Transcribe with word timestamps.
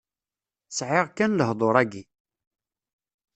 Sɛiɣ 0.77 1.05
kan 1.17 1.37
lehḍur-agi. 1.39 2.03